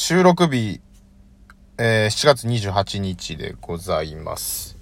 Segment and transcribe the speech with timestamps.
[0.00, 0.80] 収録日、
[1.76, 4.78] えー、7月28日でございます。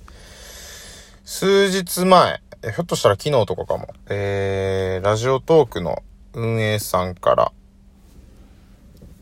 [1.25, 6.03] 数日前、えひょっとしたら昨日とかかも、えー、ラジオトークの
[6.35, 7.53] 運営さんから、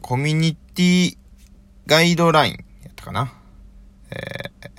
[0.02, 1.16] コミュニティ
[1.86, 2.58] ガイドラインや
[2.90, 3.32] ったかな？
[4.10, 4.70] えー、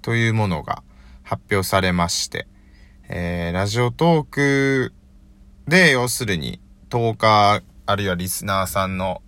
[0.00, 0.82] というものが
[1.22, 2.46] 発表されまして、
[3.10, 4.94] えー、ラジオトーク
[5.68, 9.20] で、要するに、10日、あるいはリスナーさんの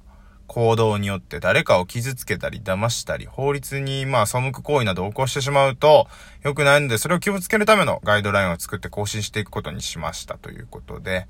[0.54, 6.06] 行動によって誰かを傷つけたり騙したり、法律にまあ背く行為などを起こしてしまうと
[6.44, 11.26] 良くないので、それを気をつけるためのガイドラインを作って更新していくことにしましたということで、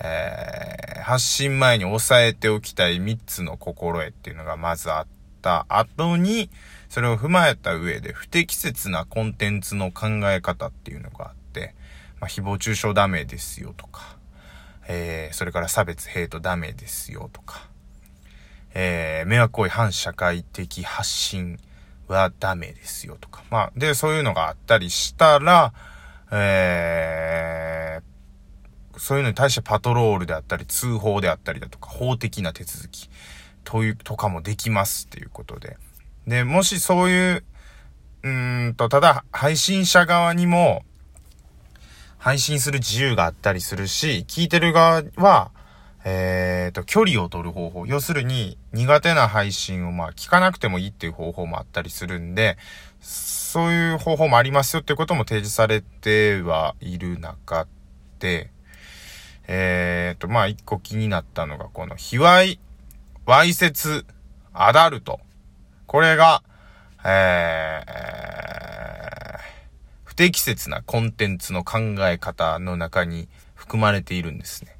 [0.00, 5.06] えー、発信前に押さえておきたい3つの心得っていうのがまずあっ
[5.42, 5.66] た。
[5.68, 6.48] 後に、
[6.88, 11.74] それを踏まえた上で不適切なコンテンツの考え方っていうのがあって、
[12.20, 14.16] まあ、誹謗中傷ダメですよとか、
[14.86, 17.69] えー、それから差別ヘイトダメですよとか、
[18.74, 21.58] えー、迷惑行為反社会的発信
[22.08, 23.42] はダメですよとか。
[23.50, 25.72] まあ、で、そういうのがあったりしたら、
[26.32, 33.10] えー、そういうのに対してパトロールであったり、通報であったりだとか、法的な手続き
[33.64, 35.76] という、とかもできますっていうことで。
[36.26, 37.44] で、もしそういう、
[38.22, 40.84] うんと、ただ、配信者側にも、
[42.18, 45.50] 配信する自由があったりするし、聞いてる側は、
[46.04, 47.86] えっ、ー、と、距離を取る方法。
[47.86, 52.56] 要するに、苦手な配信をまあ聞かなくてもいいっていう方法もあったりするんで、
[53.00, 57.66] そういう方法もありますよっていうことも提示されてはいる中
[58.18, 58.50] で、
[59.46, 62.58] えっ、ー、と、まあ一個気になったのが、この、卑猥、
[63.26, 64.06] わいせつ、
[64.54, 65.20] アダルト。
[65.86, 66.42] これが、
[67.04, 69.40] えー、
[70.04, 74.76] 不適切なコンテンツの考え方の中に含まれているんですね。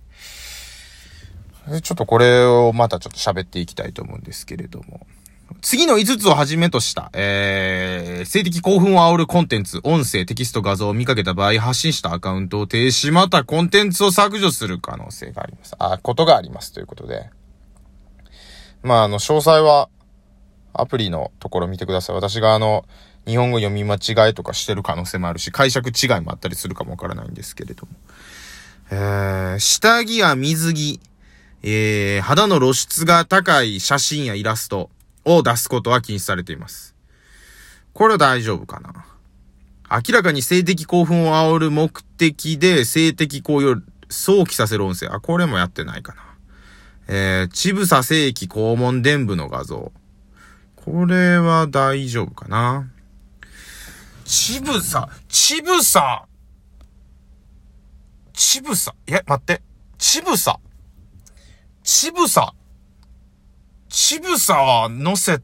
[1.82, 5.06] ちょっとこれをまたちょっと喋っていきたいと思うんですけれども。
[5.62, 15.74] 次の5つをはじめとした、えー、性的興奮を煽るコンテンツ、音声、テキスト、画像を見かけた場合、発信したアカウントを停止、またコンテンツを削除する可能性があります。
[15.78, 17.30] あ、ことがありますということで。
[18.82, 19.88] まあ、あの、詳細は、
[20.72, 22.16] アプリのところ見てください。
[22.16, 22.86] 私があの、
[23.26, 27.92] 日本語読み間違いとかしてる可能性もあるし、解釈違いもあったりするかもわからないんですけれども。
[28.92, 31.00] えー、下着や水着、
[31.62, 34.90] えー、肌の露出が高い写真やイラスト
[35.24, 36.94] を出すことは禁止されています。
[37.92, 39.04] これは大丈夫かな？
[39.90, 43.76] 明らかに性的興奮を煽る目的で性的行為を
[44.08, 45.12] 想起させる音声。
[45.12, 46.22] あ、これもやってないかな。
[47.08, 49.92] えー、ちぶさ正規肛門伝部の画像。
[50.76, 52.88] これは大丈夫かな？
[54.24, 56.24] ちぶさ、ちぶさ、
[58.32, 59.60] ちぶさ、え、待って。
[59.98, 60.60] ちぶさ。
[61.92, 62.54] ちぶさ、
[63.88, 65.40] ちぶさは乗せ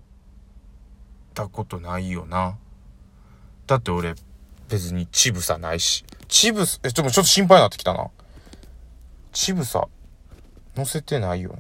[1.35, 2.57] たことないよな。
[3.67, 4.15] だって俺、
[4.69, 6.05] 別にちぶさないし。
[6.29, 8.11] ちぶさ、え、ちょっとちょっと心配になってきたな。
[9.33, 9.89] ちぶさ、
[10.77, 11.59] 載せてないよ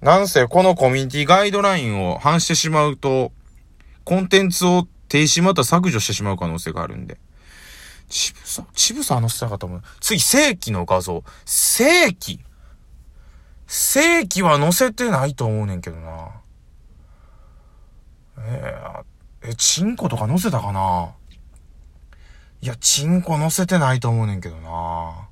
[0.00, 0.14] な。
[0.14, 3.32] なんせ、このコミュニティガイドラインを反してしまうと、
[4.04, 7.18] コンテンツを停止また削除してしまう可能性があるんで。
[8.08, 9.82] ちぶさ、ちぶさ載せたかったもん。
[9.98, 11.24] 次、正規の画像。
[11.44, 12.38] 正規
[13.68, 16.30] 正規は載せてないと思うねんけどな。
[18.38, 21.14] えー、え、チンコとか載せたかな？
[22.62, 25.28] いや、チンコ載せてないと思うねんけどな。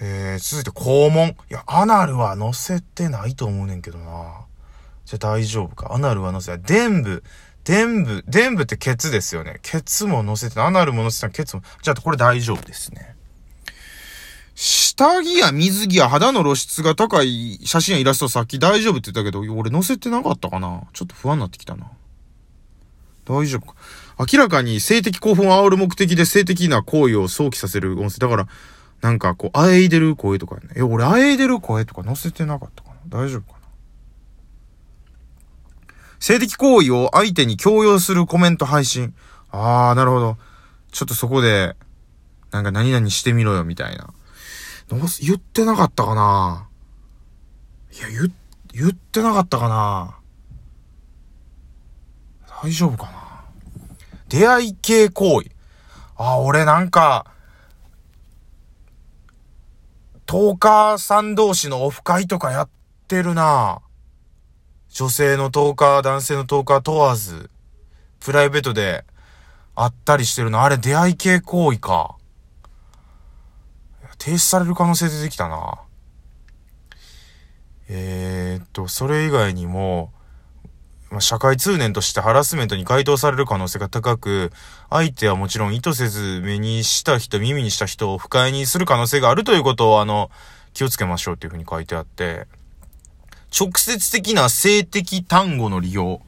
[0.00, 1.28] えー、続いて肛門。
[1.28, 4.46] いや、アナルは載せてないと思うねんけどな。
[5.04, 5.92] じゃ、大丈夫か。
[5.92, 6.62] アナルは載せない。
[6.62, 7.24] 伝部。
[7.64, 8.24] 伝部。
[8.28, 9.58] 伝部ってケツですよね。
[9.62, 10.60] ケツも載せて。
[10.60, 11.34] アナルも載せてない。
[11.34, 11.62] ケツも。
[11.82, 13.16] じゃあ、これ大丈夫ですね。
[14.54, 21.90] 下着や水着や肌の露出が高い写真やイラストさっき大丈夫って言ったけど、俺載せてなかったかなちょっと不安になってきたな。
[23.26, 23.74] 大丈夫か。
[24.18, 28.18] 明らかに性的興奮を煽る目的で性的な行為を想起させる音声。
[28.18, 28.48] だから、
[29.00, 30.68] なんかこう、あえいでる声とかね。
[30.76, 33.64] え、俺あえいでる声とか載せてなかったかな大丈夫かな
[36.20, 39.14] 性的行為を相手に強要するコメント配信。
[39.50, 40.36] あー、なるほど。
[40.92, 41.74] ちょっとそこで、
[42.52, 44.14] なんか何々してみろよ、みたいな。
[44.88, 46.68] 言ってなかったかな
[47.92, 48.32] いや、言、
[48.72, 50.18] 言ってなかったかな
[52.62, 53.44] 大丈夫かな
[54.28, 55.50] 出会い系行為。
[56.16, 57.26] あ、俺なんか、
[60.26, 62.68] トーカーさん同士のオフ会とかやっ
[63.06, 63.80] てるな
[64.90, 67.50] 女性のトーカー、男性のトーカー問わず、
[68.20, 69.04] プライベートで
[69.74, 70.62] 会ったりしてるの。
[70.62, 72.16] あれ出会い系行為か。
[74.24, 75.82] 停止される可能性出てきたな。
[77.90, 80.14] えー、っと、それ以外にも、
[81.10, 84.50] まあ、社会通念としてハラスメントに該当される可能性が高く、
[84.88, 90.30] 相手はもちろん意図せず目にした人、耳にした人を不快にする可能性があるということを、あの、
[90.72, 92.46] 気をつけましょうっていうふうに書いてあって、
[93.54, 96.22] 直接的な性的単語の利用。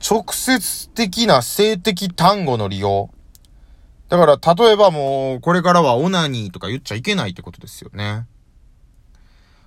[0.00, 3.10] 直接的な性的単語の利用。
[4.08, 8.26] だから、例えばもう、これからはオナニーとか言っちゃいけないってことですよね。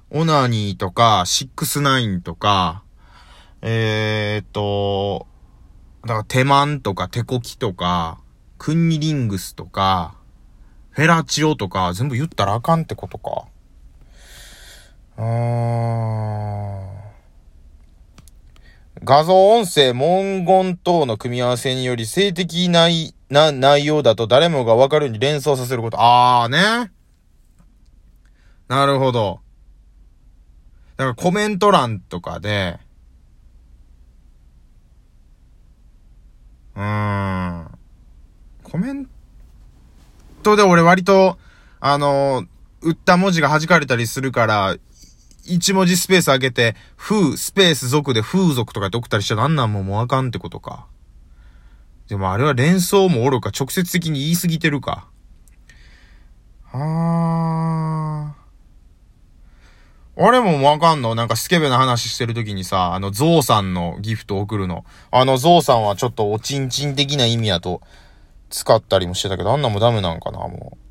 [0.10, 2.84] オナニーとか、シックスナインとか、
[3.62, 5.28] えー、っと、
[6.02, 8.20] だから手マンとか手コキとか、
[8.58, 10.16] クンニリングスとか、
[10.90, 13.46] フェラチオとか、全部言ったらあかんってことか。
[15.18, 16.92] あーん。
[19.04, 22.90] 画像、音声、文言等の組み合わせにより性的な
[23.32, 25.98] な内容だと誰もがわかるように連想させること。
[26.00, 26.92] あーね。
[28.68, 29.40] なるほど。
[30.98, 32.78] だからコメント欄とかで、
[36.76, 37.72] うーん。
[38.64, 39.10] コメン
[40.44, 41.38] トで俺割と、
[41.80, 42.46] あの、
[42.82, 44.76] 打った文字が弾かれたりするから、
[45.46, 50.88] 一文字スペース上げて、風、スペース族で風俗とかって送ったりしちゃなんなんももうあかんってことか。
[52.12, 55.08] でもあれは連想もおろか直接的に言い過ぎてるか。
[56.74, 58.42] あー。
[60.18, 61.16] 俺もわかんの？
[61.16, 64.84] なんかスケベな話してる時にさ、あの、ゾウさんのギフト送るの。
[65.10, 67.82] あの、ゾウさんはちょっとおちんちん的な意味やと
[68.50, 70.91] 使ったりもしてたけど、あんなもダメなんかな、もう。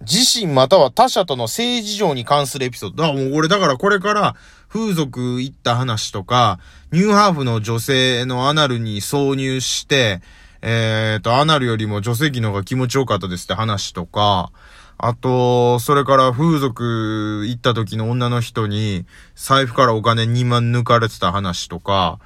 [0.00, 3.02] 自身または他者との性事情に関するエピソード。
[3.02, 4.36] だもう俺だからこれから
[4.68, 6.58] 風俗行った話とか、
[6.92, 10.20] ニューハーフの女性のアナルに挿入して、
[10.62, 14.50] えっ、ー、と、アナルよりも女性器の方が気持ちよかったですって話とか、
[14.98, 19.04] あと、それから風俗行った時の女の人に
[19.34, 22.18] 財布からお金2万抜かれてた話とか、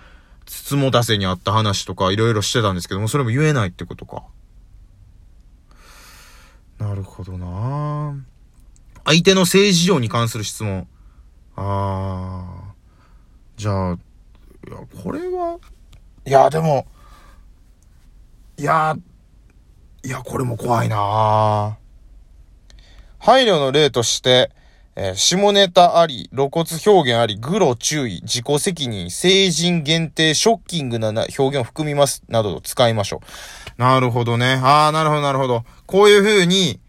[0.46, 4.22] つつもたせにあった話とかいろいろしてたんですけども、それも言えないってことか。
[6.80, 8.16] なるほどな
[9.04, 10.88] 相手の政治上に関する質問。
[11.54, 12.74] ああ。
[13.56, 15.58] じゃあ、いや、これは、
[16.26, 16.86] いや、でも、
[18.56, 18.96] いや、
[20.02, 21.76] いや、これも怖いな
[23.18, 24.50] 配慮の例として、
[24.96, 33.26] えー、下ネタあり、露骨表現あり、グロ注意、自己責任、成人限定、ショッキングな表現を含みます、などを使いましょう。
[33.80, 34.60] なるほどね。
[34.62, 35.64] ああ、なるほど、なるほど。
[35.86, 36.80] こういう風に、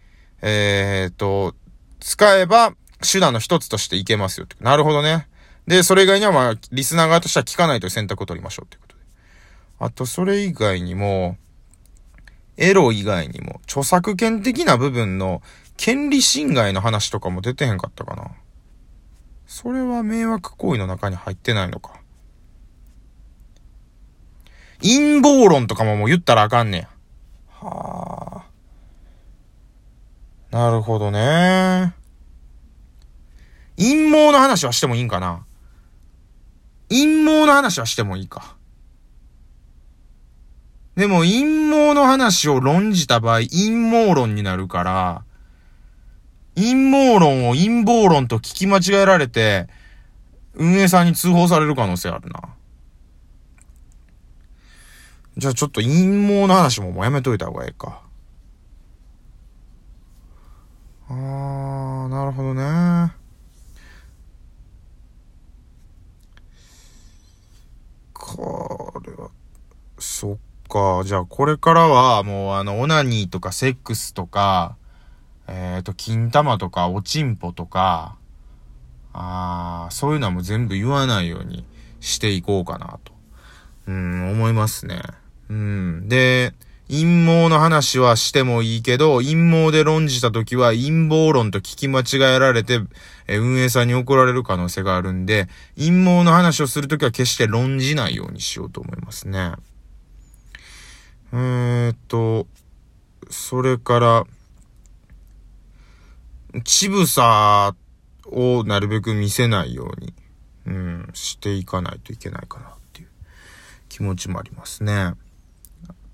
[0.41, 1.55] えー、っと、
[2.01, 4.47] 使えば、手段の一つとしていけますよ。
[4.59, 5.29] なるほどね。
[5.67, 9.01] で、それ以外にはまあ、リスナー側としては聞かないという選択を取りましょうということで。
[9.79, 11.37] あと、それ以外にも、
[12.57, 15.41] エロ以外にも、著作権的な部分の
[15.77, 18.31] 権利侵害の話とかも出てへんかったかな。
[19.47, 22.00] それは迷惑行為の中に入ってないのか。
[24.81, 26.89] 陰謀論とかももう言ったらあかんねや。
[27.49, 28.43] は
[30.51, 30.55] あ。
[30.55, 31.93] なるほどね。
[33.77, 35.45] 陰謀の話はしてもいいんかな？
[36.89, 38.55] 陰謀の話はしてもいいか。
[40.95, 45.23] でも陰謀の話を論じた場合、陰謀論になるから、
[46.55, 49.67] 陰謀論を陰謀論と聞き間違えられて、
[50.53, 52.41] 運営さんに通報される可能性あるな。
[55.37, 58.01] じゃあちょっと陰謀の話ももうやめといた方がええか。
[61.07, 63.13] あー、なるほどね。
[68.13, 69.29] これは、
[69.99, 70.37] そっ
[70.69, 71.03] か。
[71.05, 74.75] じゃあこれからはもうあの、オナニーとかセックスとか、
[75.47, 78.15] えっ、ー、と、金玉とか、おちんぽとか、
[79.13, 81.65] ああ、そういうのはもう全部言わないように
[81.99, 83.11] していこうかなと、
[83.91, 85.01] うん、思いますね。
[85.49, 86.07] うん。
[86.07, 86.53] で、
[86.89, 92.79] 陰謀の話はしてもいいけど、陰謀で論じた時は陰謀論と聞き間違えられて、
[93.27, 99.53] え運営さんに怒られる可能性があるんで、陰謀の話をするときは決して論じないようにしようと思いますね。
[101.33, 102.47] えー、っと、
[103.29, 104.23] それから、
[106.63, 107.73] ちぶさ
[108.25, 110.13] をなるべく見せないように、
[110.65, 112.75] うん、していかないといけないかな
[114.01, 114.93] 気持ちもありますね。
[114.93, 115.15] あ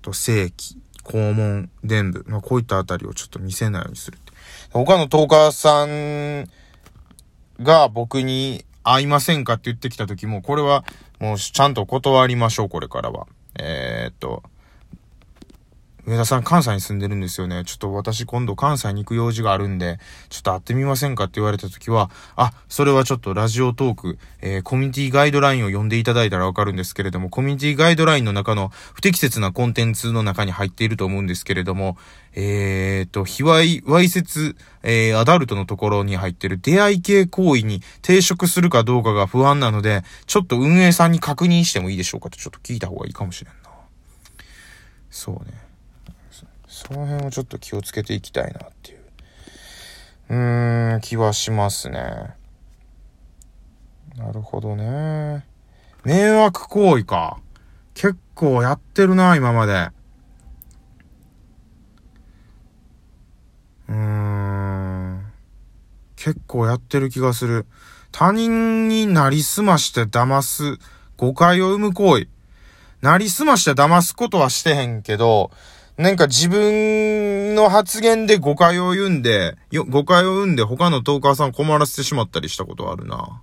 [0.02, 4.18] と、正規、肛門、伝部、まあ、こういったあたりをちょっと見せないようにする。
[4.70, 6.50] 他のトーカーさん
[7.64, 10.84] が僕に会いませんかって言ってきた時も、これは
[11.18, 13.26] もうちゃんと断りましょう、これからは。
[13.58, 14.42] えー、っと、
[16.08, 17.64] 上田さん関西に住んでるんですよね。
[17.66, 19.98] ちょっと私今度関西に行く用事があるんで、
[20.30, 31.98] ちょっと会ってみませんかって言われた時は、あ、それはちょっとラジオトーク、えー、コミュニティガイドラインを読んでいただいたらわかるんですけれども、コミュニティガイドラインの中の不適切なコンテンツの中に入っていると思うんですけれども、
[32.32, 43.68] えーと、卑猥、わいせつ、えー、アダルトのところに入ってる出会い系行為に抵触するかどうかが不安なので、ちょっと運営さんに確認してもいいでしょうかとちょっと聞いた方がいいかもしれんな。
[45.10, 45.67] そうね。
[46.78, 49.00] その辺をちょっと気をつけていきたいなっていう、
[50.30, 52.36] うーん、気はしますね。
[54.16, 55.44] なるほどね。
[56.04, 57.40] 迷惑行為か。
[57.94, 59.90] 結構やってるな、今まで。
[63.88, 65.26] うーん。
[66.14, 67.66] 結構やってる気がする。
[68.12, 70.78] 他人になりすまして騙す、
[71.16, 72.28] 誤解を生む行為。
[73.00, 75.50] なりすまして騙すことはしてへんけど、
[75.98, 83.42] なんか自分の発言で誤解を言うんで、よ誤解を生んで他のトーカーさん困らせてしまったりしたことあるな。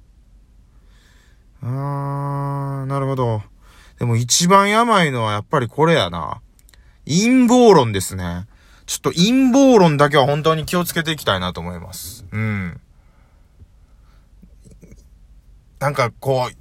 [1.61, 3.41] あー、なるほど。
[3.99, 6.41] でも一番やばいのはやっぱりこれやな。
[7.05, 8.47] 陰謀論ですね。
[8.85, 12.25] ちょっと陰謀論だけは本当に気をつけていきたいなと思います。
[12.31, 12.79] うん。
[15.79, 16.55] なんかこう、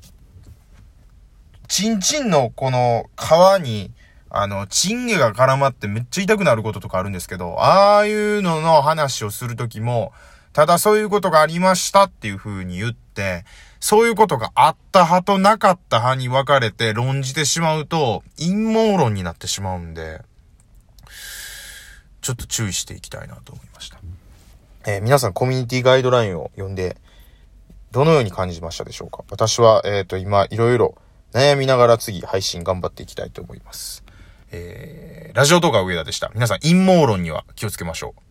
[1.69, 3.93] チンチンのこの皮に、
[4.37, 10.13] あの、チンゲが絡まってめっちゃ痛くなることとかあるんですけど、ああいうのの話をするときも、
[10.53, 13.45] ただそういうことがありましたっていう風に言って、
[13.79, 20.23] そういうことがあった派となかった派に分かれて論じてしまうと、陰謀論になってしまうんで、
[22.21, 23.99] ちょっと注意していきたいなと思いました。
[24.87, 26.97] えー、皆さんコミュニティガイドラインを読んで、
[27.93, 29.23] どのように感じましたでしょうか？
[29.31, 30.97] 私は、えっ、ー、と、今、いろいろ
[31.33, 34.04] 悩みながら次配信頑張っていきたいと思います。
[34.55, 36.31] えー、ラジオ動画上田でした。
[36.35, 38.24] 皆さん陰謀論には気をつけましょう。